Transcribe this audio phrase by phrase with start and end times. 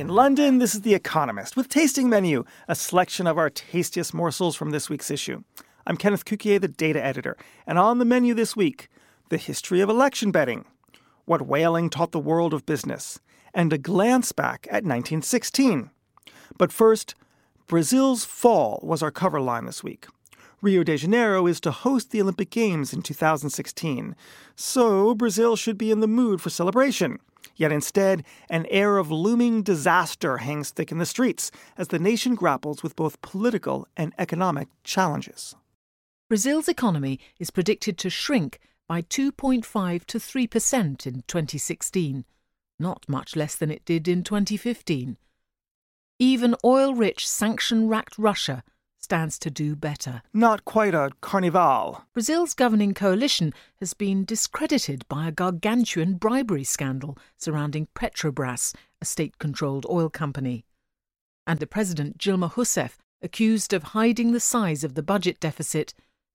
[0.00, 4.56] In London, this is The Economist with Tasting Menu, a selection of our tastiest morsels
[4.56, 5.42] from this week's issue.
[5.86, 7.36] I'm Kenneth Cukier, the data editor,
[7.66, 8.88] and on the menu this week,
[9.28, 10.64] the history of election betting,
[11.26, 13.20] what whaling taught the world of business,
[13.52, 15.90] and a glance back at 1916.
[16.56, 17.14] But first,
[17.66, 20.06] Brazil's fall was our cover line this week.
[20.62, 24.16] Rio de Janeiro is to host the Olympic Games in 2016,
[24.56, 27.18] so Brazil should be in the mood for celebration.
[27.60, 32.34] Yet instead, an air of looming disaster hangs thick in the streets as the nation
[32.34, 35.54] grapples with both political and economic challenges.
[36.26, 42.24] Brazil's economy is predicted to shrink by 2.5 to 3% in 2016,
[42.78, 45.18] not much less than it did in 2015.
[46.18, 48.64] Even oil rich, sanction racked Russia
[49.00, 50.22] stands to do better.
[50.32, 52.04] Not quite a carnival.
[52.12, 59.38] Brazil's governing coalition has been discredited by a gargantuan bribery scandal surrounding Petrobras, a state
[59.38, 60.64] controlled oil company.
[61.46, 65.94] And the president, Dilma Rousseff, accused of hiding the size of the budget deficit,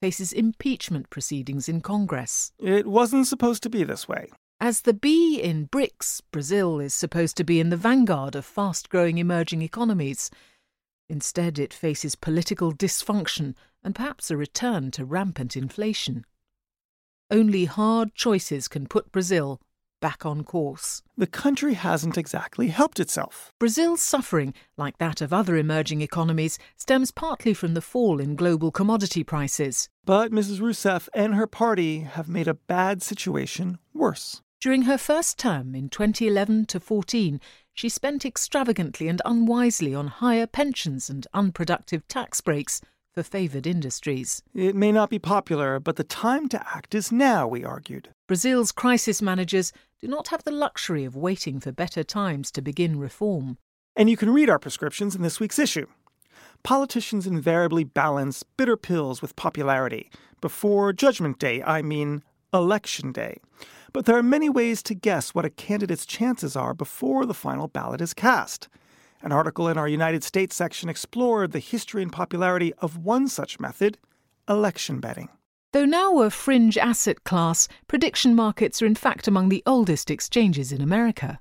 [0.00, 2.52] faces impeachment proceedings in Congress.
[2.58, 4.28] It wasn't supposed to be this way.
[4.58, 8.88] As the B in BRICS, Brazil is supposed to be in the vanguard of fast
[8.88, 10.30] growing emerging economies.
[11.08, 13.54] Instead, it faces political dysfunction
[13.84, 16.24] and perhaps a return to rampant inflation.
[17.30, 19.60] Only hard choices can put Brazil
[20.00, 21.02] back on course.
[21.16, 23.52] The country hasn't exactly helped itself.
[23.58, 28.70] Brazil's suffering, like that of other emerging economies, stems partly from the fall in global
[28.70, 29.88] commodity prices.
[30.04, 30.60] But Mrs.
[30.60, 34.42] Rousseff and her party have made a bad situation worse.
[34.60, 37.40] During her first term in 2011 to 14,
[37.74, 42.80] she spent extravagantly and unwisely on higher pensions and unproductive tax breaks
[43.12, 44.42] for favoured industries.
[44.54, 48.08] It may not be popular, but the time to act is now, we argued.
[48.26, 52.98] Brazil's crisis managers do not have the luxury of waiting for better times to begin
[52.98, 53.58] reform.
[53.94, 55.86] And you can read our prescriptions in this week's issue.
[56.62, 60.10] Politicians invariably balance bitter pills with popularity.
[60.40, 62.22] Before Judgment Day, I mean
[62.52, 63.38] Election Day.
[63.92, 67.68] But there are many ways to guess what a candidate's chances are before the final
[67.68, 68.68] ballot is cast.
[69.22, 73.58] An article in our United States section explored the history and popularity of one such
[73.58, 73.98] method
[74.48, 75.28] election betting.
[75.72, 80.72] Though now a fringe asset class, prediction markets are in fact among the oldest exchanges
[80.72, 81.40] in America.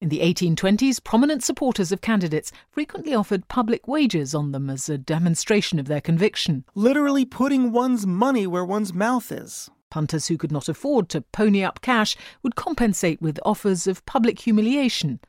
[0.00, 4.96] In the 1820s, prominent supporters of candidates frequently offered public wagers on them as a
[4.96, 6.64] demonstration of their conviction.
[6.74, 9.70] Literally putting one's money where one's mouth is.
[9.90, 14.40] Punters who could not afford to pony up cash would compensate with offers of public
[14.40, 15.20] humiliation.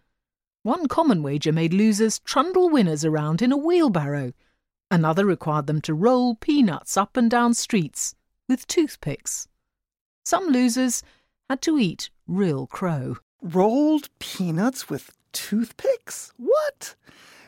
[0.63, 4.33] One common wager made losers trundle winners around in a wheelbarrow.
[4.91, 8.13] Another required them to roll peanuts up and down streets
[8.47, 9.47] with toothpicks.
[10.23, 11.01] Some losers
[11.49, 13.17] had to eat real crow.
[13.41, 16.31] Rolled peanuts with toothpicks?
[16.38, 16.95] What?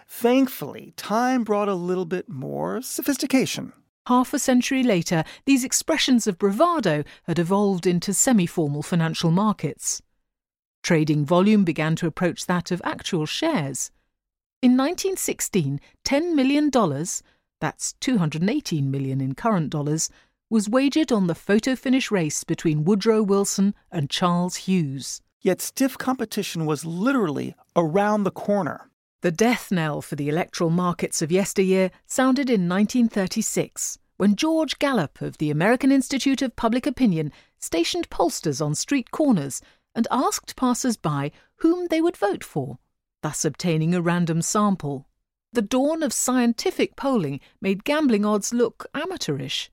[0.08, 3.74] Thankfully, time brought a little bit more sophistication.
[4.08, 10.02] Half a century later, these expressions of bravado had evolved into semi formal financial markets.
[10.84, 13.92] Trading volume began to approach that of actual shares.
[14.62, 16.70] In 1916, $10 million,
[17.62, 20.10] that's 218 million in current dollars,
[20.50, 25.22] was wagered on the photo finish race between Woodrow Wilson and Charles Hughes.
[25.42, 28.90] Yet stiff competition was literally around the corner.
[29.24, 35.22] The death knell for the electoral markets of yesteryear sounded in 1936 when George Gallup
[35.22, 39.62] of the American Institute of Public Opinion stationed pollsters on street corners
[39.96, 42.80] and asked passers by whom they would vote for,
[43.22, 45.08] thus obtaining a random sample.
[45.54, 49.72] The dawn of scientific polling made gambling odds look amateurish.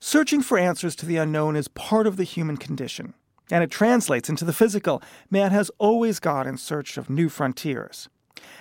[0.00, 3.14] Searching for answers to the unknown is part of the human condition,
[3.50, 5.02] and it translates into the physical.
[5.28, 8.08] Man has always gone in search of new frontiers.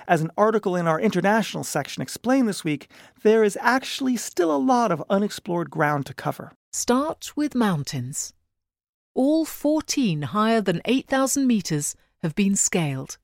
[0.07, 2.89] As an article in our international section explained this week,
[3.24, 6.54] there is actually still a lot of unexplored ground to cover.
[6.72, 8.33] Start with mountains.
[9.13, 13.18] All 14 higher than 8,000 metres have been scaled.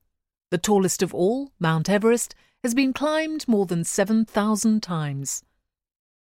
[0.51, 5.43] The tallest of all, Mount Everest, has been climbed more than 7,000 times.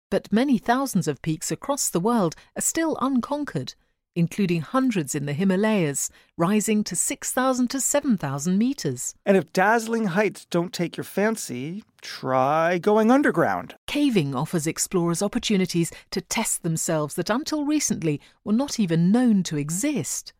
[0.09, 3.75] But many thousands of peaks across the world are still unconquered,
[4.17, 9.13] including hundreds in the Himalayas, rising to 6,000 to 7,000 metres.
[9.27, 13.75] And if dazzling heights don't take your fancy, try going underground.
[13.85, 19.55] Caving offers explorers opportunities to test themselves that until recently were not even known to
[19.55, 20.33] exist.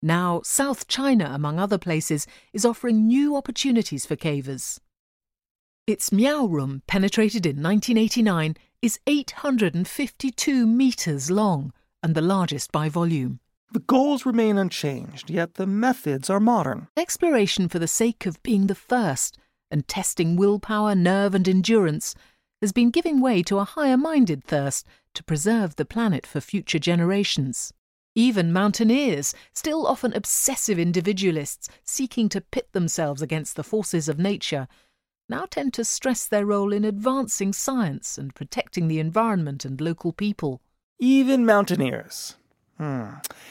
[0.00, 4.78] Now, South China, among other places, is offering new opportunities for cavers.
[5.88, 11.72] Its Miao Room, penetrated in 1989, is 852 metres long
[12.06, 13.40] and the largest by volume.
[13.72, 16.86] The goals remain unchanged, yet the methods are modern.
[16.96, 19.36] Exploration for the sake of being the first
[19.72, 22.14] and testing willpower, nerve, and endurance
[22.62, 26.78] has been giving way to a higher minded thirst to preserve the planet for future
[26.78, 27.72] generations.
[28.14, 34.68] Even mountaineers, still often obsessive individualists seeking to pit themselves against the forces of nature,
[35.28, 40.12] now tend to stress their role in advancing science and protecting the environment and local
[40.12, 40.62] people.
[40.98, 42.36] Even mountaineers.
[42.78, 43.06] Hmm.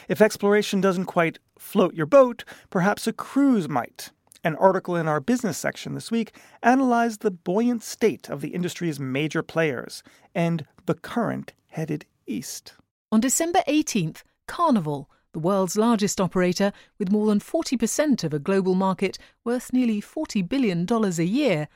[0.08, 4.12] If exploration doesn't quite float your boat, perhaps a cruise might.
[4.44, 9.00] An article in our business section this week analyzed the buoyant state of the industry's
[9.00, 10.04] major players
[10.34, 12.74] and the current headed east.
[13.12, 18.74] On December 18th, Carnival, the world's largest operator with more than 40% of a global
[18.76, 21.68] market worth nearly $40 billion a year,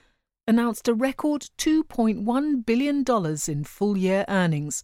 [0.48, 3.04] announced a record $2.1 billion
[3.48, 4.83] in full year earnings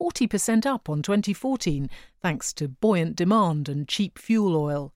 [0.00, 1.90] 40% up on 2014
[2.22, 4.92] thanks to buoyant demand and cheap fuel oil.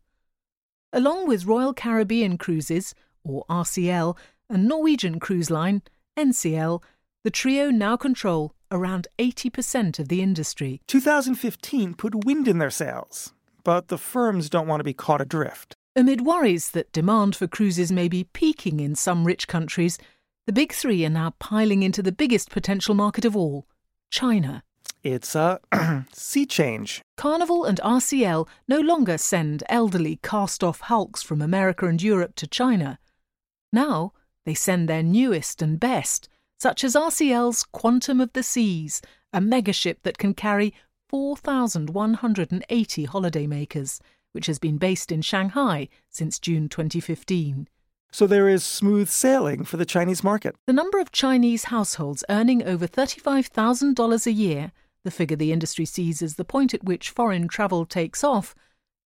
[0.92, 4.16] Along with Royal Caribbean Cruises, or RCL,
[4.48, 5.82] and Norwegian Cruise Line,
[6.16, 6.82] NCL,
[7.24, 10.80] the trio now control around 80% of the industry.
[10.86, 13.32] 2015 put wind in their sails,
[13.64, 15.74] but the firms don't want to be caught adrift.
[15.96, 19.98] Amid worries that demand for cruises may be peaking in some rich countries,
[20.46, 23.66] the big three are now piling into the biggest potential market of all
[24.10, 24.62] China.
[25.02, 25.60] It's a
[26.12, 27.02] sea change.
[27.16, 32.46] Carnival and RCL no longer send elderly cast off hulks from America and Europe to
[32.46, 32.98] China.
[33.72, 34.12] Now
[34.46, 36.28] they send their newest and best,
[36.58, 39.02] such as RCL's Quantum of the Seas,
[39.32, 40.72] a megaship that can carry
[41.10, 44.00] 4,180 holidaymakers,
[44.32, 47.68] which has been based in Shanghai since June 2015.
[48.14, 50.54] So there is smooth sailing for the Chinese market.
[50.68, 54.70] The number of Chinese households earning over $35,000 a year
[55.04, 58.54] the figure the industry sees as the point at which foreign travel takes off,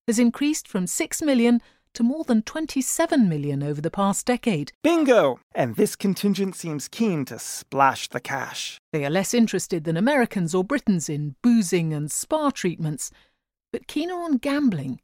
[0.06, 1.60] has increased from 6 million
[1.94, 4.72] to more than 27 million over the past decade.
[4.82, 5.40] Bingo!
[5.54, 8.78] And this contingent seems keen to splash the cash.
[8.92, 13.10] They are less interested than Americans or Britons in boozing and spa treatments,
[13.72, 15.00] but keener on gambling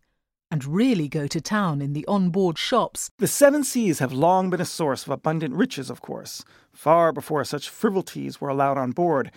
[0.54, 3.10] and really go to town in the on-board shops.
[3.18, 7.42] The Seven Seas have long been a source of abundant riches, of course, far before
[7.42, 9.32] such frivolities were allowed on board,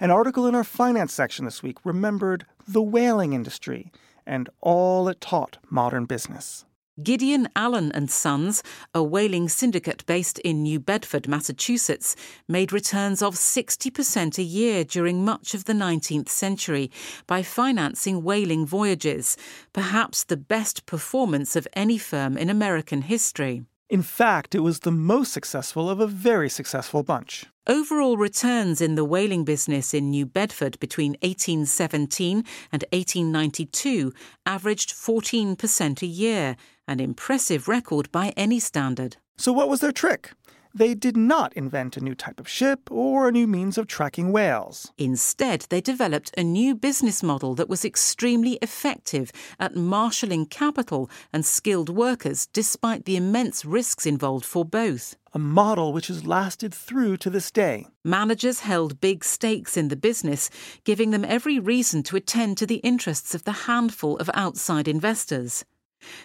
[0.00, 3.92] an article in our finance section this week remembered the whaling industry
[4.26, 6.64] and all it taught modern business.
[7.02, 8.62] Gideon Allen and Sons,
[8.94, 12.16] a whaling syndicate based in New Bedford, Massachusetts,
[12.48, 16.90] made returns of 60% a year during much of the 19th century
[17.26, 19.36] by financing whaling voyages,
[19.74, 23.62] perhaps the best performance of any firm in American history.
[23.90, 27.44] In fact, it was the most successful of a very successful bunch.
[27.68, 34.12] Overall returns in the whaling business in New Bedford between 1817 and 1892
[34.46, 36.56] averaged 14% a year,
[36.86, 39.16] an impressive record by any standard.
[39.36, 40.32] So, what was their trick?
[40.76, 44.30] They did not invent a new type of ship or a new means of tracking
[44.30, 44.92] whales.
[44.98, 51.46] Instead, they developed a new business model that was extremely effective at marshalling capital and
[51.46, 55.16] skilled workers despite the immense risks involved for both.
[55.32, 57.86] A model which has lasted through to this day.
[58.04, 60.50] Managers held big stakes in the business,
[60.84, 65.64] giving them every reason to attend to the interests of the handful of outside investors.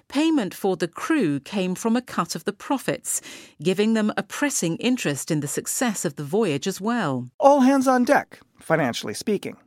[0.07, 3.21] Payment for the crew came from a cut of the profits,
[3.61, 7.29] giving them a pressing interest in the success of the voyage as well.
[7.39, 9.57] All hands on deck, financially speaking.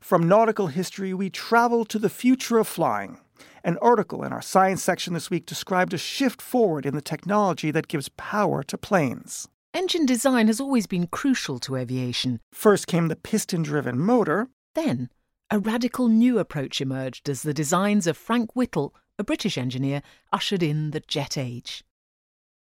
[0.00, 3.18] From nautical history, we travel to the future of flying.
[3.64, 7.70] An article in our science section this week described a shift forward in the technology
[7.70, 9.48] that gives power to planes.
[9.72, 12.40] Engine design has always been crucial to aviation.
[12.52, 14.48] First came the piston driven motor.
[14.74, 15.08] Then,
[15.50, 20.02] a radical new approach emerged as the designs of Frank Whittle a British engineer,
[20.32, 21.84] ushered in the jet age.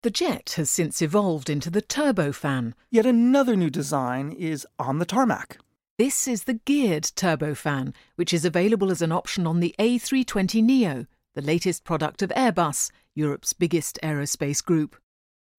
[0.03, 2.73] The jet has since evolved into the turbofan.
[2.89, 5.59] Yet another new design is on the tarmac.
[5.99, 11.05] This is the geared turbofan, which is available as an option on the A320neo,
[11.35, 14.95] the latest product of Airbus, Europe's biggest aerospace group.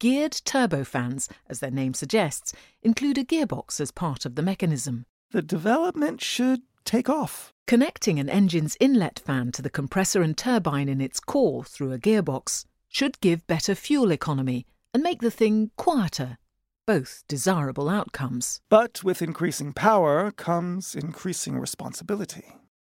[0.00, 5.06] geared turbofans, as their name suggests, include a gearbox as part of the mechanism.
[5.30, 7.51] The development should take off.
[7.66, 11.98] Connecting an engine's inlet fan to the compressor and turbine in its core through a
[11.98, 16.38] gearbox should give better fuel economy and make the thing quieter.
[16.86, 18.60] Both desirable outcomes.
[18.68, 22.44] But with increasing power comes increasing responsibility.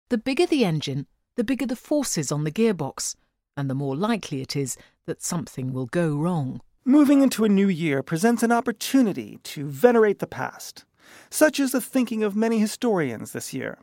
[0.08, 3.14] The bigger the engine, the bigger the forces on the gearbox,
[3.56, 4.76] and the more likely it is
[5.06, 6.60] that something will go wrong.
[6.84, 10.84] Moving into a new year presents an opportunity to venerate the past.
[11.30, 13.78] Such is the thinking of many historians this year.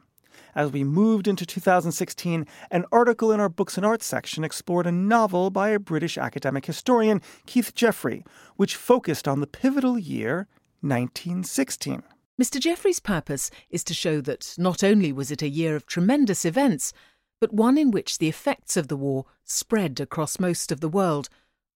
[0.56, 4.92] As we moved into 2016, an article in our Books and Arts section explored a
[4.92, 8.26] novel by a British academic historian, Keith Jeffery,
[8.56, 10.48] which focused on the pivotal year
[10.82, 12.04] 1916.
[12.42, 12.60] Mr.
[12.60, 16.94] Jeffery's purpose is to show that not only was it a year of tremendous events,
[17.42, 21.30] but one in which the effects of the war spread across most of the world,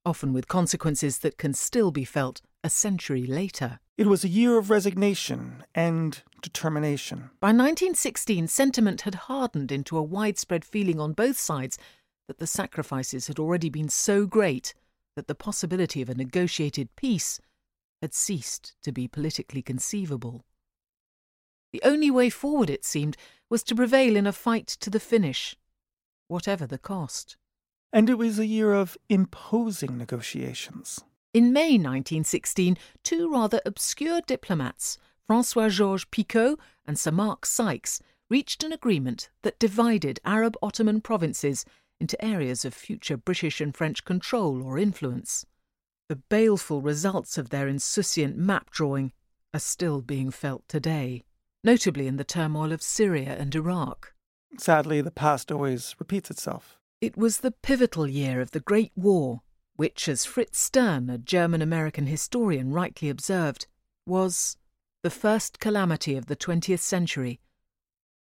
[0.06, 3.80] often with consequences that can still be felt a century later.
[3.98, 7.32] It was a year of resignation and determination.
[7.40, 11.80] By 1916, sentiment had hardened into a widespread feeling on both sides
[12.28, 14.76] that the sacrifices had already been so great
[15.16, 17.40] that the possibility of a negotiated peace
[18.02, 20.46] had ceased to be politically conceivable.
[21.72, 23.18] The only way forward, it seemed,
[23.50, 25.56] was to prevail in a fight to the finish,
[26.28, 27.38] whatever the cost.
[27.92, 31.00] And it was a year of imposing negotiations.
[31.34, 34.98] In May 1916, two rather obscure diplomats,
[35.34, 38.00] Francois Georges Picot and Sir Mark Sykes,
[38.30, 41.66] reached an agreement that divided Arab Ottoman provinces
[42.00, 45.44] into areas of future British and French control or influence.
[46.08, 49.12] The baleful results of their insouciant map drawing
[49.56, 51.24] are still being felt today
[51.64, 54.14] notably in the turmoil of Syria and Iraq.
[54.60, 56.78] Sadly, the past always repeats itself.
[57.02, 59.42] It was the pivotal year of the Great War,
[59.78, 63.66] which, as Fritz Stern, a German American historian, rightly observed,
[64.06, 64.58] was
[65.04, 67.40] the first calamity of the 20th century,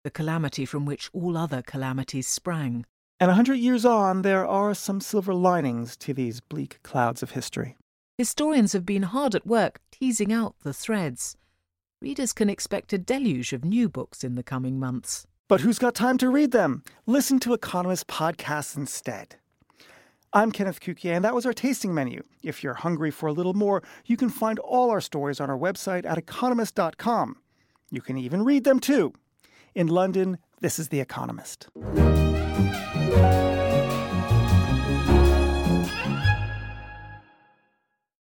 [0.04, 2.84] the calamity from which all other calamities sprang.
[3.18, 7.30] And a hundred years on, there are some silver linings to these bleak clouds of
[7.30, 7.76] history.
[8.18, 11.36] Historians have been hard at work teasing out the threads
[12.02, 15.24] readers can expect a deluge of new books in the coming months.
[15.48, 16.82] But who's got time to read them?
[17.06, 19.36] Listen to Economist podcasts instead.
[20.34, 22.22] I'm Kenneth Cukier, and that was our tasting menu.
[22.42, 25.58] If you're hungry for a little more, you can find all our stories on our
[25.58, 27.36] website at economist.com.
[27.90, 29.12] You can even read them too.
[29.74, 31.68] In London, this is The Economist.